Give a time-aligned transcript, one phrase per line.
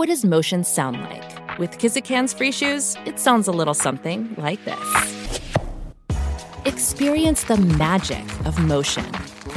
[0.00, 1.22] What does motion sound like?
[1.58, 4.76] With Kizikans free shoes, it sounds a little something like this.
[6.64, 9.06] Experience the magic of motion.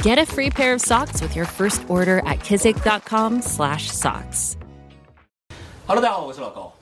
[0.02, 4.56] Get a free pair of socks with your first order at kizik.com/socks.
[5.86, 6.72] Hello，大家好，我是老高。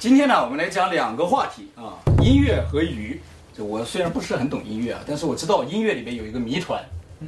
[0.00, 1.63] 今天呢，我们来讲两个话题啊，
[2.25, 3.21] 音乐和鱼。
[3.55, 6.83] 就我虽然不是很懂音乐啊，但是我知道音乐里面有一个谜团，
[7.19, 7.27] 嗯，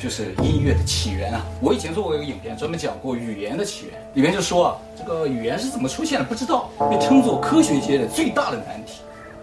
[0.00, 1.44] 就是音乐的起源啊。
[1.60, 9.00] 我以前做过一个影片，专门讲过语言的起源，里面就说啊，这个语言是怎么出现的不知道，被称作科学界的最大的难题。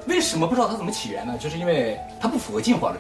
[0.08, 1.38] 为什么不知道它怎么起源呢？
[1.38, 3.00] 就是因为它不符合进化论，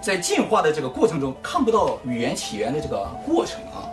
[0.00, 3.86] 在进化的这个过程中看不到语言起源的这个过程啊，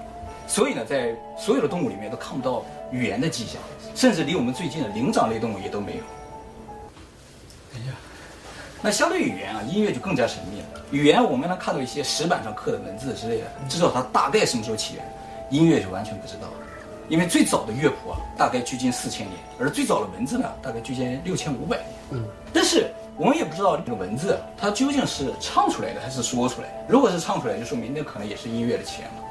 [0.47, 3.61] 所以呢，在所有的动物里面都看不到语言的迹象。
[3.95, 6.03] 甚至离我们最近的灵长类动物也都没有。
[7.75, 7.93] 哎呀，
[8.81, 10.67] 那相对语言啊，音乐就更加神秘了。
[10.91, 15.05] 语言我们能看到一些石板上刻的文字之类的，知道它大概什么时候起源。
[15.49, 16.53] 音乐就完全不知道了，
[17.07, 21.87] 因为最早的乐谱啊，大概距今四千年，而最早的文字呢，大概距今六千五百年。
[22.11, 26.73] 嗯，但是我们也不知道这个文字它究竟是唱出来的还是说出来的。
[26.87, 29.23] 如果是唱出来，就说明那可能也是音乐的起源了。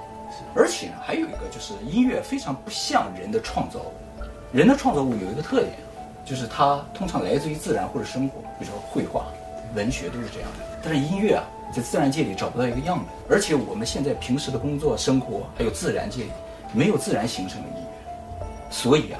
[0.56, 3.92] 而且呢，还有一个就是音乐非常不像人的创造物。
[4.50, 5.75] 人的创造物有一个特点，
[6.28, 9.24] 就是它通常来自于自然或者生活，比如说绘画、
[9.74, 10.64] 文学都是这样的。
[10.82, 16.30] 但是音乐啊，在自然界里找不到一个样本，而且我们现在平时的工作、生活还有自然界里
[16.75, 19.19] 没有自然形成的音乐，所以啊，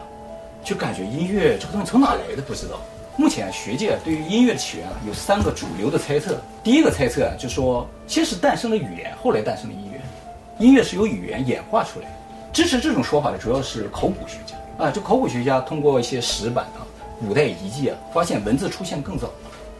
[0.63, 2.79] 就感觉音乐这个东西从哪来的不知道。
[3.17, 6.39] 目前，学界对于音乐的起源啊有三个主流的猜测。
[6.63, 12.13] 第一个猜测啊，就说先是诞生了语言，后来诞生了音乐，音乐是由语言演化出来的。
[12.53, 14.55] 支持这种说法的主要是考古学家。
[14.79, 16.87] 啊，就考古学家通过一些石板啊、
[17.21, 19.31] 古代遗迹啊，发现文字出现更早，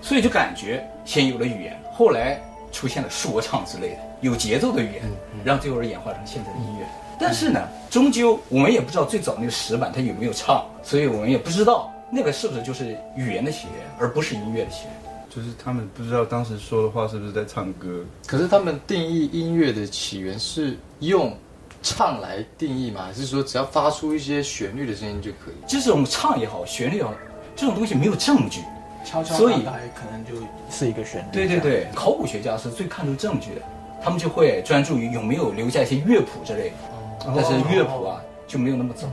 [0.03, 2.41] 所以就感觉先有了语言，后来
[2.73, 5.03] 出现了说唱之类的有节奏的语言，
[5.45, 6.87] 然后最后演化成现在的音乐。
[7.19, 7.61] 但是呢，
[7.91, 14.93] 终究我们也不知道最早那个石板它有没有唱，所以我们也不知道那个是不是就是语言的起源，而不是音乐的起源。
[15.31, 18.05] 就是他们不知道当时说的话是不是在唱歌。
[18.27, 21.37] 可是他们定义音乐的起源是用。
[21.81, 23.05] 唱来定义吗？
[23.05, 25.71] 还是说只要发出一些旋律的声音就可以？
[25.71, 27.15] 就是我们唱也好，旋律也好，
[27.59, 28.63] 这种东西没有证据，
[29.05, 30.35] 悄悄所以可能就
[30.71, 31.27] 是一个旋律。
[31.33, 33.63] 对对对，考古学家是最看重证据的，
[34.01, 37.33] 他们就会专注于有没有留下一些乐谱之类的。
[37.35, 39.09] 但是乐谱啊就没有那么早。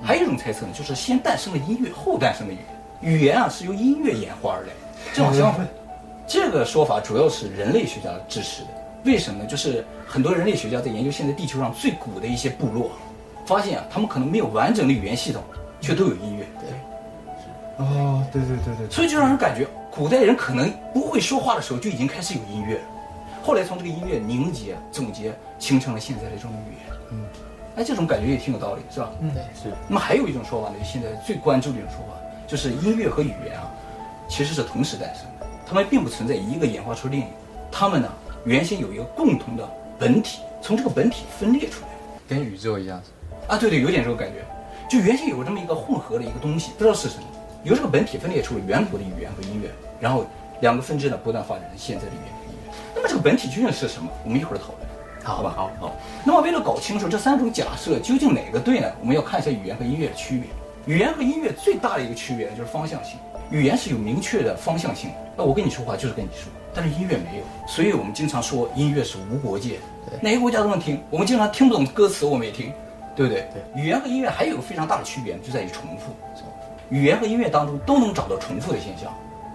[0.00, 2.58] 还有一种猜测呢，就是先诞生了音乐，后诞生了语
[3.02, 3.14] 言。
[3.16, 4.72] 语言啊是由音乐演化而来，
[5.12, 5.66] 这好相反。
[6.28, 8.68] 这个说法主要是人类学家支持的。
[9.04, 9.46] 为什么呢？
[9.46, 12.92] 就是很多人类学家在研究现在地球上最古的一些部落，
[13.44, 15.42] 发现啊，他们可能没有完整的语言系统，
[15.80, 16.43] 却都有音乐。
[17.76, 18.90] 对，哦，对对对对。
[18.90, 22.82] 所以就让人感觉，古代人可能不会说话的时候就已经开始有音乐了，
[23.42, 26.96] 后来从这个音乐凝结、总结，形成了现在的这种语言。
[27.12, 27.24] 嗯，
[27.76, 29.10] 哎，这种感觉也挺有道理，是吧？
[29.20, 29.74] 嗯，对，是。
[29.88, 32.14] 那么还有一种说法呢，就现在最关注的一种说法，
[32.46, 33.70] 就是音乐和语言啊，
[34.28, 37.28] 其实是同时诞生的，它们并不存在一个演化出另一个，
[37.70, 38.08] 它们呢。
[38.46, 39.66] 原先有一个共同的
[39.98, 41.88] 本体，从这个本体分裂出来，
[42.28, 43.00] 跟宇宙一样。
[43.48, 44.44] 啊，对对，有点这种感觉。
[44.86, 47.24] 就原先有这么一个混合的一个东西，不知道是什么，
[47.64, 50.26] 由这个本体分裂出了远古的语言和音乐，然后
[50.60, 52.74] 两个分支呢不断发展成现在的语言和音乐。
[52.94, 54.08] 那么这个本体究竟是什么？
[54.22, 54.80] 我们一会儿讨论，
[55.24, 55.52] 好吧？
[55.56, 55.96] 好，好。
[56.24, 58.92] 那么为了搞清楚这三种假设究竟哪个对呢？
[59.00, 60.46] 我们要看一下语言和音乐的区别。
[60.86, 63.18] 语言和音乐最大的一个区别呢，就是方向性。
[63.50, 66.52] 语言是有明确的方向性，那我跟你说话就是跟你说。
[66.74, 69.78] 但是音乐没有，所以我们经常说音乐是无国界，
[70.20, 71.00] 哪个国家都能听。
[71.08, 72.72] 我们经常听不懂歌词，我们也听，
[73.14, 73.48] 对不对？
[73.52, 73.82] 对。
[73.82, 76.12] 语言和音乐还有个非常大的区别，就在于重复。
[76.90, 79.12] 语言和音乐当中都能找到重复的现象，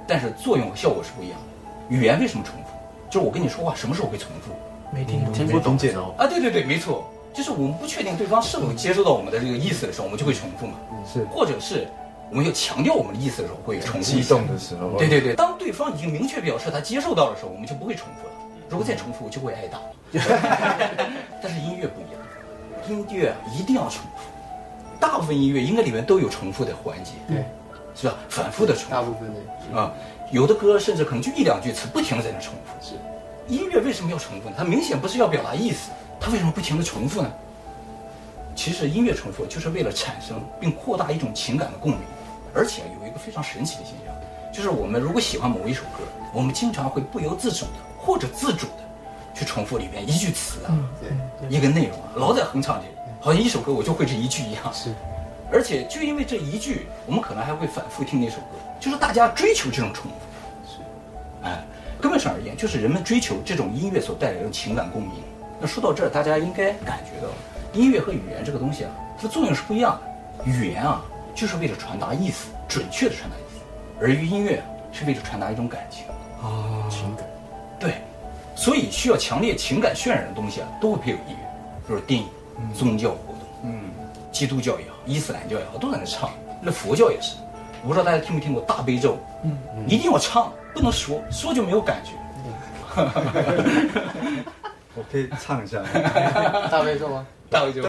[0.07, 1.95] 但是作用和效果是不一样的。
[1.95, 2.69] 语言为什么重复？
[3.09, 4.51] 就是我跟你说话什么时候会重复？
[4.91, 5.75] 没听懂，听不懂
[6.17, 10.73] 啊，对对对，没错，就是我们不确定对方是否接收到我们的这个意思的时候，我们就会重复嘛。
[11.11, 11.87] 是，或者是。
[12.31, 14.05] 我们要强调我们的意思的时候，会重复。
[14.05, 18.33] 激动的时候，对对对，当对方已经明确表示他接受到的时候，我们就不会重复了。
[18.69, 19.79] 如果再重复，就会挨打。
[21.41, 22.21] 但是音乐不一样，
[22.87, 24.29] 音乐一定要重复。
[24.99, 27.11] 大部分音乐应该里面都有重复的环节。
[27.27, 27.45] 对，
[27.95, 28.15] 是吧？
[28.27, 29.93] 反复的重复大部分的啊，
[30.31, 32.85] 有的歌甚至可能就一两句词不停的在那重复。
[32.85, 32.95] 是
[33.47, 34.55] 音乐为什么要重复呢？
[34.57, 37.31] 它明显不是要表达意思，它为什么不停的重复呢？
[38.55, 42.01] 其实音乐重复就是为了产生并扩大一种情感的共鸣，
[42.53, 44.13] 而且有一个非常神奇的现象，
[44.53, 46.03] 就是我们如果喜欢某一首歌，
[46.33, 48.83] 我们经常会不由自主的或者自主的
[49.33, 54.73] 去重复里面一句词啊，对，一个内容啊，老在哼唱这个，好像一首歌我就会这一句一样。
[54.73, 54.93] 是
[55.51, 60.17] 而且就因为这一句，我们可能还会反复听那首歌，就是大家追求这种重复。
[60.71, 60.77] 是，
[61.43, 61.65] 哎，
[61.99, 65.11] 根本上而言，就是人们追求这种音乐所带来的情感共鸣。
[65.59, 67.33] 那说到这儿，大家应该感觉到，
[67.73, 70.49] 音乐和语言这个东西啊，它的作用是不一样的。
[70.49, 73.59] 语言啊，就是为了传达意思，准确的传达意思；
[73.99, 76.05] 而音乐啊，是为了传达一种感情
[76.43, 77.25] 啊，情感。
[77.79, 77.95] 对，
[78.55, 81.49] 所以需要强烈情感渲染的东西啊，都会配有音乐，
[81.87, 82.27] 比如电影、
[82.73, 83.89] 宗教活动，嗯，
[84.31, 86.29] 基督教也好，伊斯兰教也好，都在那唱。
[86.61, 87.35] 那佛教也是，
[87.81, 89.57] 我不知道大家听没听过大悲咒，嗯，
[89.87, 92.11] 一定要唱，不能说，说就没有感觉。
[94.95, 95.81] 我可以唱一下。
[96.69, 97.25] 大悲咒吗？
[97.49, 97.81] 大悲咒。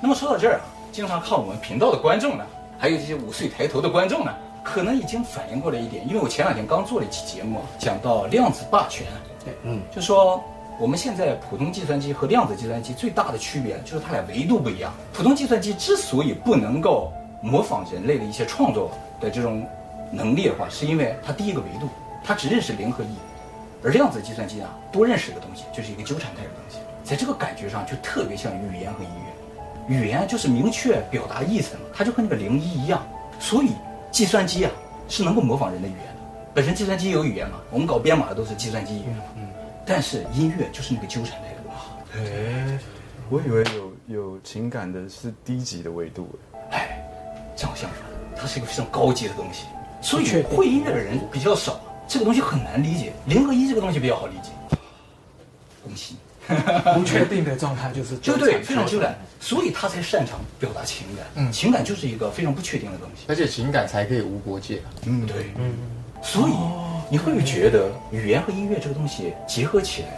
[0.00, 0.60] 那么说到这儿啊，
[0.92, 2.46] 经常看我们频道的观众呢，
[2.78, 4.32] 还有这些五岁抬头的观众呢，
[4.62, 9.06] 可能已经反应过来一点，因为我前两天刚做了一期节目，讲到量子霸权。
[9.44, 10.44] 对，嗯，就说
[10.80, 14.92] 我们现在普通计算机和量子计算机最大的区别就是它俩维度不一样。
[15.12, 19.66] 普通计算机之所以不能够模仿人类的一些创作的这种
[20.12, 21.88] 能力的话，是因为它第一个维度，
[22.22, 23.08] 它只认识零和一。
[23.82, 29.96] 而量子计算机啊，多认识一个东西，就是一个纠缠态的东西，在这个感觉上就特别像语言和音乐。
[29.96, 33.04] 语言就是明确表达意思嘛，它就和那个零一一样。
[33.40, 33.70] 所以
[34.12, 34.70] 计算机啊
[35.08, 36.22] 是能够模仿人的语言的。
[36.54, 39.24] 本身计算机有语言嘛，我们搞编码的都是计算机语言嘛。
[39.36, 39.48] 嗯。
[39.88, 42.18] 但是音乐就是那个纠缠态的东西。
[42.18, 42.78] 哎，
[43.30, 46.28] 我以为有有情感的是低级的维度。
[46.70, 47.00] 哎，
[47.56, 48.00] 正好相反，
[48.36, 49.64] 它是一个非常高级的东西。
[50.00, 51.80] 所以会音乐的人比较少。
[52.06, 54.50] 这个东西很难理解，零和一这个东西比较好理解。
[55.84, 56.16] 恭喜，
[56.94, 61.26] 不确定的状态就是就对，非常纠缠，所以他才擅长表达情感。
[61.34, 64.80] 嗯，情感就是一个非常不确定的东西，而且情感才可以无国界。
[65.04, 65.74] 嗯，对，嗯，
[66.22, 66.52] 所以
[67.10, 70.08] 你会不会觉得语言和音乐这个东西结合起来，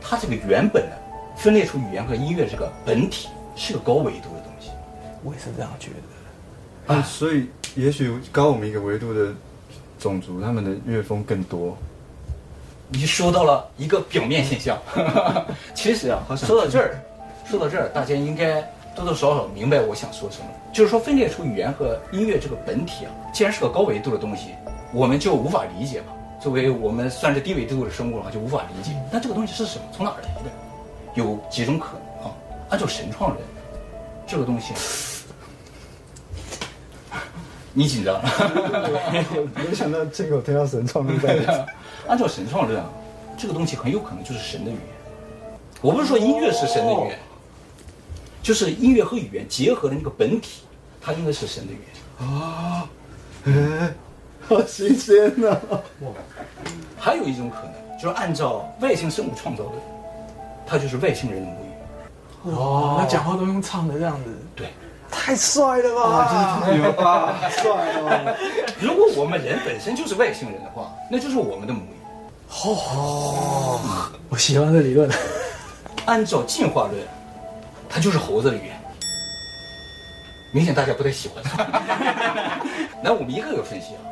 [0.00, 0.92] 它这个原本的
[1.36, 4.70] 分裂出语言和音乐这个本体是个高维度的东西？
[5.22, 5.90] 我也是这样觉
[6.86, 6.94] 得。
[6.94, 9.32] 啊，所以也许高我们一个维度的。
[10.00, 11.76] 种族他们的乐风更多，
[12.88, 14.78] 你说到了一个表面现象。
[15.76, 16.98] 其实啊，说到这儿，
[17.44, 18.62] 说到这儿，大家应该
[18.96, 20.46] 多多少少明白我想说什么。
[20.72, 24.54] 就是说，分裂出语言和音乐这个本体啊，既然是个高维度的东西，
[24.90, 26.06] 我们就无法理解嘛。
[26.40, 28.96] 作为我们算是低纬度的生物的话，就无法理解。
[29.12, 29.84] 那这个东西是什么？
[29.94, 30.50] 从哪儿来的？
[31.14, 32.34] 有几种可能啊？
[32.70, 33.42] 按照神创论，
[34.26, 34.72] 这个东西。
[37.74, 38.22] 你紧张了？
[39.54, 41.66] 没想到这个我听到神创论在。
[42.08, 42.88] 按照神创论啊，
[43.36, 44.82] 这个东西很有可能就是神的语言。
[45.80, 47.18] 我不是说音乐是神的语言，
[48.42, 50.62] 就是音乐和语言结合的那个本体，
[51.00, 52.28] 它应该是神的语言。
[52.28, 52.88] 啊，
[53.44, 53.94] 哎，
[54.50, 55.56] 好新鲜呐！
[56.98, 59.70] 还有一种可能，就是按照外星生物创造的，
[60.66, 61.68] 它就是外星人的母语。
[62.50, 64.36] 哦，那讲话都用唱的这样子。
[64.56, 64.66] 对。
[65.08, 66.62] 太帅了吧！
[66.72, 68.36] 牛啊，帅哦！
[68.80, 71.96] 如果我们人本身就是外星人的话，那就是我们的母语。
[72.64, 73.80] 哦，
[74.28, 75.08] 我喜欢这理论。
[76.06, 76.94] 按照进化论，
[77.88, 78.80] 它就是猴子的语言。
[80.52, 81.42] 明显大家不太喜欢。
[83.02, 84.09] 来，我们一个个分析啊。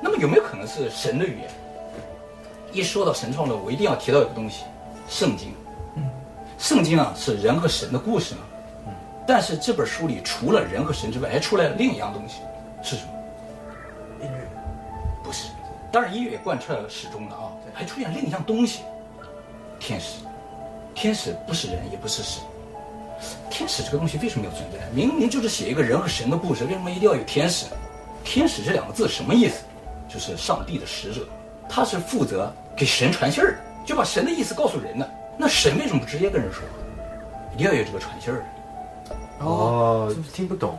[0.00, 1.50] 那么有没有可能是神的语言？
[2.72, 4.64] 一说到神创论，我一定要提到一个东西——
[5.08, 5.54] 圣经。
[5.94, 6.04] 嗯，
[6.58, 8.40] 圣经啊，是人和神的故事嘛。
[9.26, 12.40] 但是这本书里除了人和神之外，还出来了另一样东西，
[12.82, 13.12] 是什么？
[14.20, 14.48] 音乐？
[15.24, 15.48] 不是，
[15.90, 17.50] 当然音乐也贯彻了始终了啊。
[17.72, 18.82] 还出现另一样东西，
[19.78, 20.20] 天使。
[20.94, 22.42] 天使不是人，也不是神。
[23.50, 24.78] 天使这个东西为什么要存在？
[24.94, 27.66] 明明就是写一个人和神的故事，为什么一定要有天使？
[28.22, 29.64] 天使这两个字什么意思？
[30.16, 31.20] 就是上帝的使者，
[31.68, 35.06] 他是负责给神传信儿的，就把神的意思告诉人呢。
[35.36, 36.62] 那神为什么不直接跟人说？
[37.54, 39.44] 一定要有这个传信儿的。
[39.44, 40.78] 哦，就是听不懂，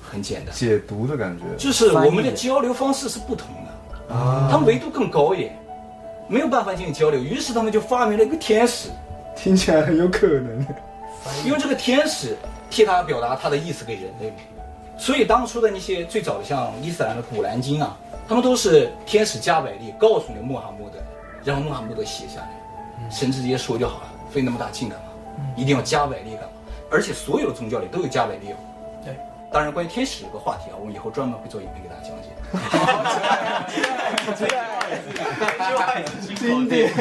[0.00, 5.58] 很简单，解读的感觉，就是我们的交流方式是不同的啊，他们维度更高一点，
[6.28, 8.88] 没有办法进行交流，于是他们就发明了一个天使，
[9.34, 10.64] 听起来很有可能，
[11.44, 12.36] 因为这个天使
[12.70, 14.32] 替他表达他的意思给人类，
[15.00, 17.96] 所以当初的那些最早的像伊斯兰的古兰经啊，
[18.28, 20.98] 他们都是天使加百利告诉那个穆罕默德，
[21.42, 22.50] 然后穆罕默德写下来，
[23.10, 25.04] 神直接说就好了，费那么大劲干嘛？
[25.56, 26.48] 一定要加百利干嘛？
[26.90, 28.54] 而且所有的宗教里都有加百列，
[29.02, 29.16] 对，
[29.50, 32.28] 当然，关于天使这个话题啊，我们以后专门会做影片给大家讲解。
[36.36, 36.92] 经典。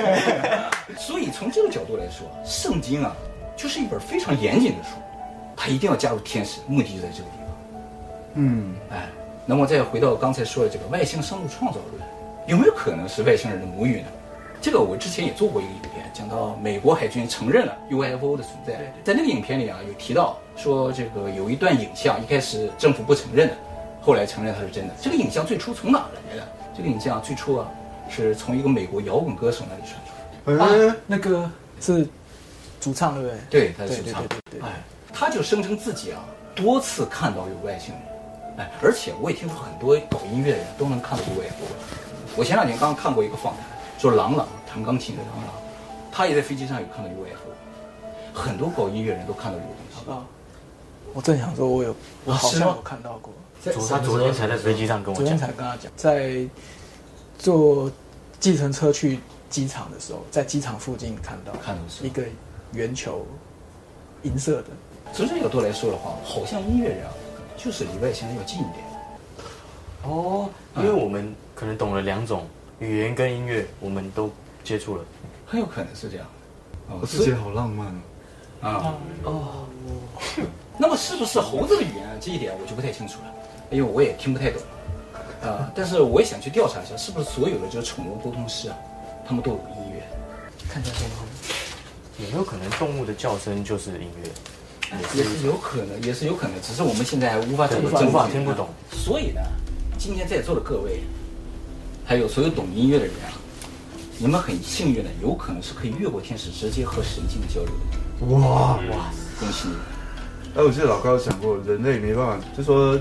[0.97, 3.13] 所以从这个角度来说，圣经啊，
[3.57, 4.91] 就是一本非常严谨的书，
[5.57, 7.38] 它一定要加入天使，目的就在这个地方。
[8.35, 9.07] 嗯，哎，
[9.45, 12.03] 那么再回到刚才说的这个外星生物创造论，
[12.47, 14.07] 有没有可能是外星人的母语呢？
[14.61, 23.55] 这个我之前也做过一个影片，讲到美国海军承认了 UFO 的存在，在那个影片里啊，有提到说这个有一段影像，一开始政府不承认的，
[24.01, 24.93] 后来承认它是真的。
[25.01, 26.47] 这个影像最初从哪来的？
[26.75, 27.71] 这个影像最初啊，
[28.09, 30.85] 是从一个美国摇滚歌手那里传出来的。
[30.85, 32.07] 哎、啊，那个是
[32.81, 33.39] 主唱对不对？
[33.49, 34.23] 对，他是主唱。
[34.51, 34.59] 对。
[34.61, 34.81] 哎，
[35.13, 36.19] 他就声称自己啊
[36.53, 38.03] 多次看到有外星人，
[38.59, 41.65] 哎，而且我也听说很多搞音乐的人都能看到 UFO。
[42.35, 43.63] 我前两年刚刚看过一个访谈。
[43.97, 45.53] 说郎朗弹钢琴的郎朗，
[46.09, 47.51] 他也在飞机上有看到 UFO，
[48.33, 50.09] 很多搞音乐人都看到这个东西。
[50.09, 50.25] 啊，
[51.13, 53.33] 我正想说，我有，我好像有看到过。
[53.89, 56.47] 他昨天才在飞机上跟我讲，昨天才跟他讲，在
[57.37, 57.91] 坐
[58.39, 62.23] 计程车去机场的时候，在机场附近看到，看到一个
[62.71, 63.25] 圆球，
[64.23, 64.67] 银色的。
[65.11, 67.11] 从这个角度来说的话，好像音乐人啊，
[67.61, 68.85] 就是离外星人要近一点。
[70.03, 72.47] 哦，因为我们可能懂了两种。
[72.79, 74.31] 语言跟音乐，我们都
[74.63, 75.03] 接触了，
[75.45, 76.25] 很有可能是这样。
[76.87, 77.87] 哦自己好浪漫
[78.61, 78.95] 啊！
[79.25, 79.67] 哦，
[80.79, 82.15] 那么是不是猴子的语言啊？
[82.21, 83.25] 这一点我就不太清楚了，
[83.69, 84.61] 因为我也听不太懂。
[85.43, 88.77] 啊，但是我也想去调查一下，是不是所有的这个宠物沟通师啊，
[89.27, 90.01] 他们都有音乐？
[90.69, 94.29] 看见动物，有没有可能动物的叫声就是音乐？
[95.15, 98.69] 也是有可能，也是有可能，只是我们现在还无法找到证据，无法听不懂。
[98.91, 99.41] 所以呢，
[99.97, 101.01] 今天在座的各位。
[102.05, 103.29] 还有所有懂音乐的人啊，
[104.17, 108.35] 你们很幸运的，有可能是可以越过天使，直接和神经的交流的。
[108.35, 109.81] 哇哇，恭喜你们！
[110.55, 112.99] 哎，我记得老高有讲过，人类没办法，就说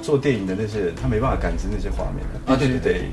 [0.00, 3.08] 做电影的那些人，他没办法感知那些画面的啊，对对对，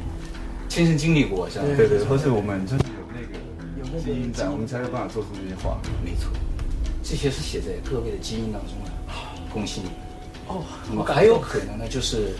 [0.69, 1.65] 亲身经历过是吧？
[1.75, 3.33] 对对，或是我们就是有那个
[3.79, 5.91] 有那个基因在，我们才有办法做出这些画面。
[6.05, 6.29] 没错，
[7.03, 8.91] 这些是写在各位的基因当中的。
[9.53, 9.95] 恭喜你们！
[10.47, 12.33] 哦，那么还有可能呢，就是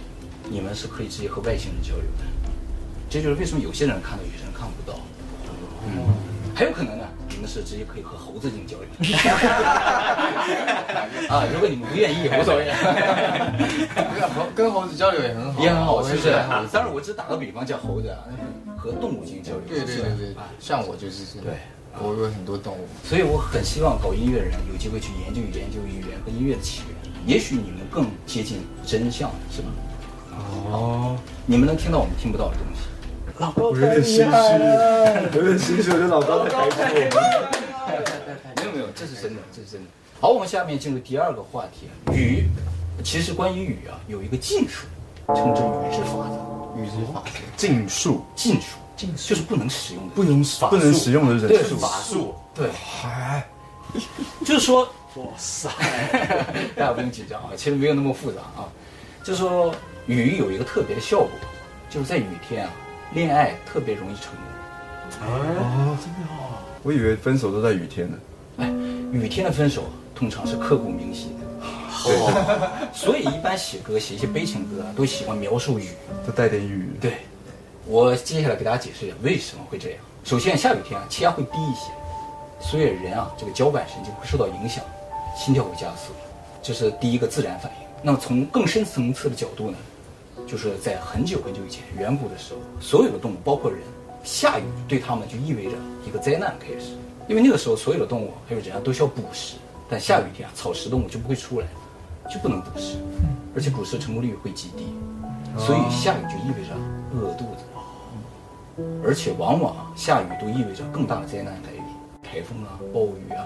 [0.50, 2.24] 你们是可以直接和外星人交流的。
[3.10, 4.98] 这就是为什么有些人看到，有些人看不到。
[5.84, 5.92] 嗯，
[6.56, 8.88] 还有可能呢，你们是直接可以和猴子进行交流。
[11.28, 12.72] 啊，如果你们不愿意，无所谓。
[14.16, 16.32] 跟跟猴子交流也很好，也很好，是不是？
[16.72, 18.24] 当然，我只打个比方，叫猴子啊，
[18.78, 19.60] 和动物进行交流。
[19.68, 21.46] 对对对对，像我就是这样。
[21.46, 21.58] 对，
[22.00, 26.96] 我有很多动物，所以我很希望搞音乐的人有机会去研究研究语言和音乐的起源，
[27.26, 29.68] 也许你们更接近真相，是吧？
[30.72, 32.88] 哦，你们能听到我们听不到的东西。
[33.38, 37.52] 老高有点心虚，有点心虚，我觉得老高太开心了。
[38.58, 39.88] 没有没有，这是真的，这是真的。
[40.20, 42.46] 好，我们下面进入第二个话题啊，语。
[43.04, 44.86] 其实关于语啊，有一个禁术，
[45.28, 46.51] 称之语之法则。
[46.78, 49.30] 语之法术，禁术，禁术，禁术。
[49.30, 51.64] 就是不能使用的，不能法不能使用的人。
[51.66, 52.36] 术，法术。
[52.54, 52.70] 对，
[53.04, 53.46] 哎，
[54.46, 54.84] 就是说，
[55.16, 55.70] 哇塞，
[56.76, 58.68] 大家不用紧张啊，其实没有那么复杂啊。
[59.24, 59.74] 就是说，
[60.08, 61.30] 雨有一个特别的效果，
[61.90, 62.72] 就是在雨天啊。
[63.14, 66.56] 恋爱特别容易成功，哦，真的哦！
[66.82, 68.18] 我以为分手都在雨天呢。
[68.56, 68.70] 哎，
[69.12, 69.84] 雨天的分手
[70.16, 71.46] 通常是刻骨铭心的，
[72.04, 72.16] 对，
[72.94, 75.90] 所以一般写歌写一些悲情歌啊，都喜欢描述雨，
[76.26, 76.90] 都带点雨。
[77.00, 77.14] 对，
[77.86, 80.00] 我接下来给大家解释一下为什么会这样。
[80.24, 81.92] 首先，下雨天啊，气压会低一些，
[82.60, 84.84] 所以人啊，这个交感神经会受到影响，
[85.36, 86.14] 心跳会加速，
[86.62, 87.88] 这是第一个自然反应。
[88.04, 89.78] 那么从更深层次的角度呢？
[90.48, 93.80] 就是在很久很久以前，远古的时候，所有的动物，包括人，
[94.24, 95.72] 下雨对他们就意味着
[96.06, 96.92] 一个灾难开始。
[97.28, 99.56] 因为那个时候，所有的动物还有人啊，都需要捕食，
[99.90, 101.68] 但下雨天啊，草食动物就不会出来，
[102.32, 102.98] 就不能捕食，
[103.54, 104.86] 而且捕食成功率会极低，
[105.58, 106.74] 所以下雨就意味着
[107.14, 107.66] 饿肚子，
[109.04, 111.84] 而且往往下雨都意味着更大的灾难来临，
[112.24, 113.44] 台风啊、暴雨啊、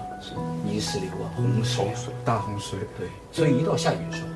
[0.64, 1.84] 泥石流啊、洪水、
[2.24, 2.78] 大洪水。
[2.96, 4.28] 对，所以一到下雨的时候，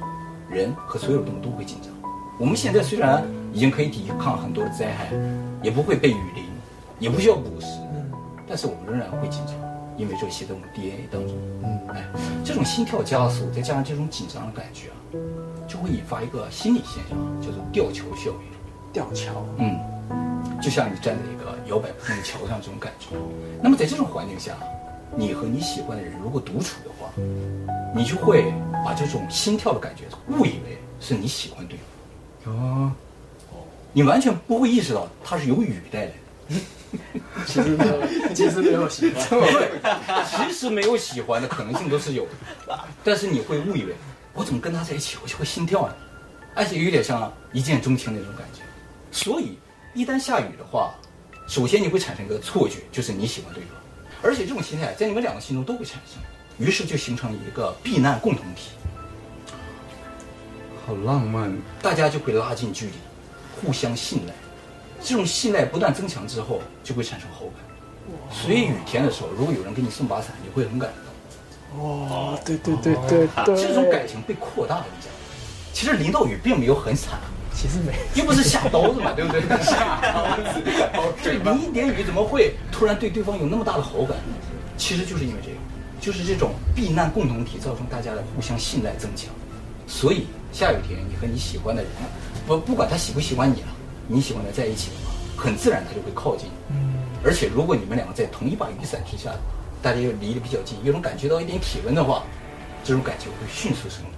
[0.52, 1.92] 人和所有动物都会紧张。
[2.36, 5.12] 我们现在虽然已经可以抵抗很多的灾害，
[5.62, 6.44] 也不会被雨淋，
[6.98, 7.78] 也不需要捕食，
[8.48, 9.54] 但是我们仍然会紧张，
[10.00, 11.36] 因为这些在我们 DNA 当中。
[11.62, 12.02] 嗯，哎，
[12.42, 14.96] 这种心跳加速，再加上这种紧张的感觉啊，
[15.68, 18.50] 就会引发一个心理现象，叫做吊桥效应。
[18.92, 19.78] 吊桥，嗯，
[20.60, 23.08] 就像你站在一个摇摆不定的桥上这种感觉。
[23.62, 24.56] 那么在这种环境下，
[25.14, 27.12] 你和你喜欢的人如果独处的话，
[27.94, 28.52] 你就会
[28.84, 30.04] 把这种心跳的感觉
[30.34, 31.78] 误以为是你喜欢对
[32.44, 32.52] 方。
[32.54, 32.92] 哦，
[33.92, 36.56] 你完全不会意识到它是由雨带来的。
[37.46, 39.28] 其实没有，其实没有喜欢。
[39.28, 39.70] 对，
[40.28, 42.26] 其实没有喜欢的可能性都是有
[42.66, 43.94] 的，但是你会误以为
[44.34, 45.94] 我怎么跟他在一起我就会心跳呢？
[46.54, 48.62] 而且有点像一见钟情那种感觉。
[49.12, 49.58] 所以
[49.94, 50.94] 一旦下雨的话，
[51.46, 53.72] 首先你会产生一个错觉，就是你喜欢对方，
[54.22, 56.20] 而且这种心态在你们两个心中都会产生，
[56.58, 58.70] 于是就形成一个避难共同体，
[60.86, 61.52] 好浪漫。
[61.80, 62.92] 大家就会拉近距离，
[63.60, 64.34] 互相信赖。
[65.02, 67.54] 这种信赖不断增强之后，就会产生好感。
[68.30, 70.90] 所以雨天的时候，如果有人给你送把伞，你会很感
[71.72, 71.80] 动。
[71.80, 75.08] 哦，对对对对对，这种感情被扩大了一下。
[75.72, 77.20] 其实淋到雨并没有很惨，
[77.54, 79.40] 其实没，又不是下刀子嘛，对不对？
[79.62, 80.60] 下刀子，
[81.22, 84.16] 这淋一点雨怎么会突然对对方有那么大的好感？
[84.76, 85.56] 其实就是因为这个，
[86.00, 89.30] 就是这种避难共同体造成大家的互相信赖增强。
[89.86, 91.90] 所以下雨天，你和你喜欢的人，
[92.46, 93.68] 不不管他喜不喜欢你了，
[94.12, 96.48] 你喜欢的在一起的话，很自然他就会靠近。
[96.70, 99.30] 嗯，而且如果你们两个在同一把雨伞之下，
[99.80, 102.24] 大家又离得比较近，又能感觉到一点体温的话，
[102.82, 104.12] 这种感情会迅速升温。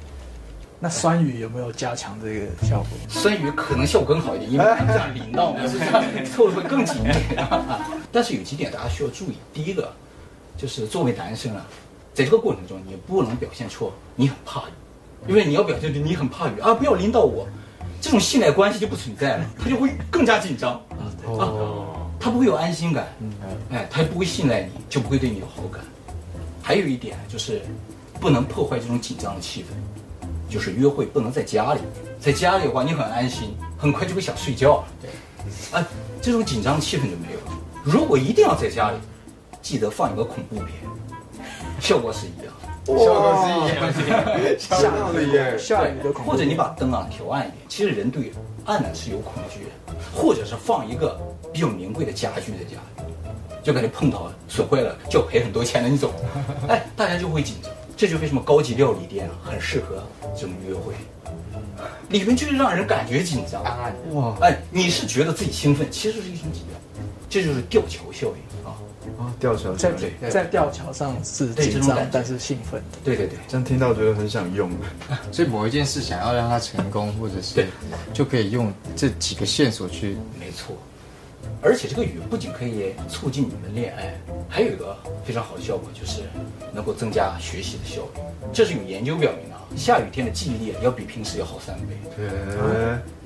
[0.80, 2.88] 那酸雨有没有加强这个效果？
[3.08, 7.46] 酸雨可能效果更好一点，因为这样淋到嘛，是这样凑的会更紧一点。
[8.10, 9.92] 但是有几点大家需要注意，第一个
[10.56, 11.64] 就是作为男生啊，
[12.14, 14.72] 在这个过程中你不能表现出你很怕雨，
[15.28, 17.61] 因为你要表现出你很怕雨啊，不要淋到我，这
[18.12, 20.74] 种信赖关系就不存在了，他就会更加紧张
[21.40, 21.50] 啊，
[22.20, 23.08] 他不会有安心感，
[23.70, 25.82] 哎，他也不会信赖你，就不会对你有好感。
[26.62, 27.60] 还有一点就是
[28.20, 29.66] 不能破坏这种紧张的气氛。
[30.48, 31.80] 就是约会不能在家里，
[32.20, 34.84] 在家里的话你很安心，很快就会想睡觉了。
[35.00, 35.82] 对，啊，
[36.20, 37.58] 这种紧张气氛就没有了。
[37.82, 38.98] 如果一定要在家里，
[39.62, 40.68] 记得放一个恐怖片，
[41.80, 42.51] 效果是一样，
[42.86, 47.58] 效果是一样，下雨耶，下雨的恐怖，或者你把灯啊调暗一点。
[47.68, 48.32] 其实人对
[48.64, 51.20] 暗呢是有恐惧的，或者是放一个
[51.52, 53.04] 比较名贵的家具在家里，
[53.62, 56.10] 就感觉碰到了损坏了就要赔很多钱的那种，
[56.68, 57.70] 哎，大家就会紧张。
[57.96, 60.02] 这就为什么高级料理店很适合
[60.34, 60.92] 这种约会，
[62.08, 63.62] 里面就是让人感觉紧张。
[64.12, 68.34] 哇，哎，你是觉得自己兴奋，其实是一种紧张，这就是吊桥效应
[69.18, 69.26] 啊。
[69.26, 69.92] 啊，吊桥在
[70.30, 72.98] 在吊桥上是紧张，但是兴奋的。
[73.04, 74.70] 对对对，这样听到觉得很想用。
[75.32, 77.66] 所以某一件事想要让它成功，或者是对，
[78.12, 80.16] 就可以用这几个线索去。
[80.38, 80.76] 没错。
[81.60, 84.14] 而且这个雨不仅可以促进你们恋爱，
[84.48, 86.22] 还有一个非常好的效果，就是
[86.72, 88.20] 能够增加学习的效率。
[88.52, 91.96] 这是有研究表明的啊，下雨天的记忆力要比平时要好三倍。
[92.16, 92.28] 对，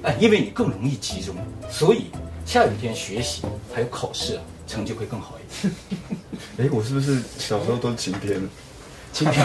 [0.02, 1.34] 哎，因为你更容易集中，
[1.70, 2.06] 所以
[2.44, 5.74] 下雨天学习还有考试成绩会更好一点。
[6.58, 8.40] 哎，我是不是小时候都晴天？
[9.12, 9.44] 晴天。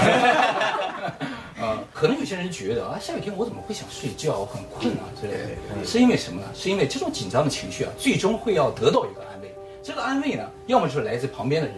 [1.59, 6.47] 啊， 可能有些人觉得啊，下雨天我怎么会想睡觉，很困啊之类的，是因为什么呢？
[6.55, 9.53] 是因为这种紧张的情绪啊，最终会要得到一个安慰。
[9.83, 11.77] 这个安慰呢，要么就是来自旁边的人，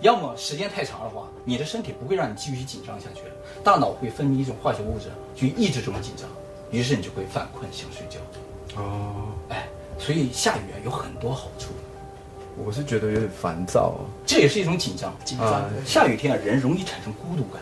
[0.00, 3.34] 要么时间太长的话，你的身体不会让你继续紧张下去了，
[3.64, 6.28] 大脑会分泌一种化学物质去抑制这种紧张，
[6.70, 8.18] 于是你就会犯困想睡觉。
[8.80, 9.66] 哦，哎，
[9.98, 11.68] 所以下雨啊有很多好处。
[12.64, 15.14] 我是觉得有点烦躁，啊这也是一种紧张。
[15.24, 17.60] 紧张，下雨天啊，人容易产生孤独感。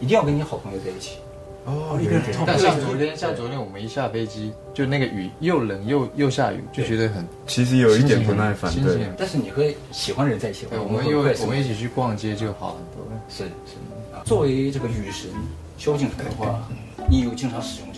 [0.00, 1.18] 一定要跟你好朋友在一起，
[1.64, 2.22] 哦，一个人。
[2.44, 8.68] 但像昨天，像昨天我们一下飞机，就那个雨又冷又又下雨，就觉得很，其实有一点不耐烦。
[8.82, 13.06] 对，但是你和喜欢的人在一起，我们又我们一起去逛街就好很多。
[13.28, 13.76] 是是
[14.12, 15.30] 啊，作为这个雨神
[15.78, 16.68] 萧敬腾的话，
[17.08, 17.91] 你有经常使用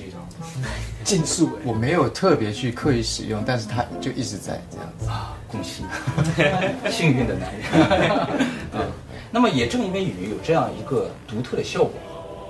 [1.05, 1.51] 竞速？
[1.65, 5.85] 我没有特别去刻意使用，但是他就一直在这样子啊，恭喜，
[6.91, 8.11] 幸运的男人
[8.73, 8.87] 啊。
[9.31, 11.93] 那么也正因为雨有这样一个独特的效果，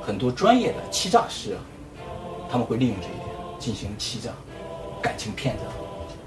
[0.02, 1.60] 很多专业的欺诈师啊，
[2.50, 3.26] 他们会利用这一点
[3.58, 4.30] 进行欺诈、
[5.00, 5.62] 感情骗子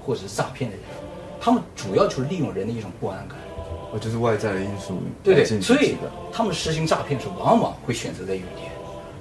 [0.04, 0.84] 或者是诈骗的人，
[1.40, 3.38] 他们主要就是利用人的一种不安感，
[3.92, 5.00] 哦，就是外在的因素。
[5.22, 5.96] 对对，所以
[6.32, 8.70] 他们实行诈骗时往往会选择在雨天，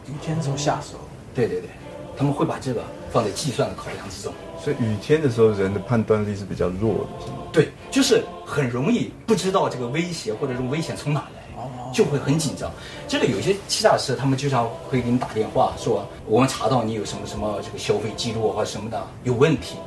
[0.07, 0.97] 雨天时候下手。
[1.35, 1.69] 对对对，
[2.17, 4.33] 他们会把这个放在计算的考量之中。
[4.59, 7.37] 所以雨天的时候，人的判断力是比较弱的，是吗？
[7.53, 12.69] 对，就是很容易不知道这个威胁或者这种危险从哪来，就会很紧张。
[13.07, 19.77] 这个有些欺诈师，他们经常会给你打电话说，我们查到你有什么什么这个消费记录或者什么的有问题，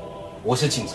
[0.42, 0.94] 我是警察，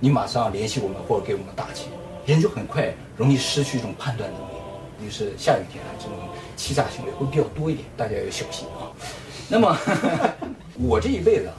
[0.00, 1.86] 你马上联系我们或者给我们打钱，
[2.26, 5.06] 人就很快容易失去一种判断能力。
[5.06, 6.16] 于是下雨天啊，这种
[6.56, 8.90] 欺诈行为会比较多一点，大家要小心啊。
[9.48, 9.76] 那么
[10.82, 11.50] 我这一辈子。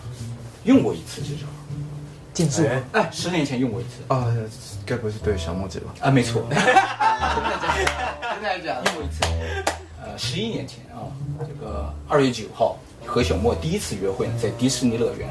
[0.66, 1.42] 用过一次这招，
[2.34, 2.64] 竞速。
[2.94, 4.34] 哎，十年前用过一次啊，
[4.86, 5.94] 该不会是对小莫姐吧？
[6.00, 6.42] 啊，没错。
[6.50, 6.58] 真
[8.42, 8.84] 的假的？
[8.86, 9.26] 用过一次。
[10.02, 15.28] 呃，十一年前啊，这个二月九号和小莫第一次约会呢，在迪士尼乐园，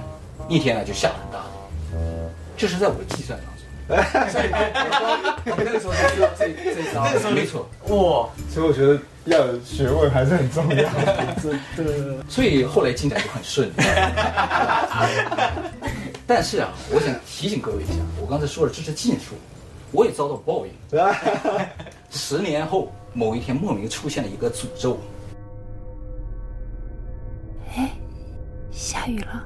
[0.50, 1.46] 那天呢就下很大
[1.94, 1.96] 雨，
[2.54, 3.64] 这是在我的计算当中。
[5.46, 7.30] 那个时候才知道这这招。
[7.30, 7.66] 没错。
[7.84, 10.90] 哇，所以我觉得要有学问还是很重要。
[11.42, 13.74] 这这个所以后来进展就很顺利。
[16.26, 19.34] 但是啊，我想提醒各位一下，我刚才说了这是禁术，
[19.90, 20.72] 我也遭到报应。
[22.10, 24.98] 十年后某一天，莫名出现了一个诅咒。
[27.76, 27.90] 哎，
[28.70, 29.44] 下雨了。